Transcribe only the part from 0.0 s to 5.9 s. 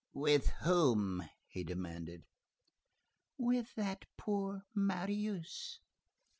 "With whom?" he demanded. "With that poor Marius."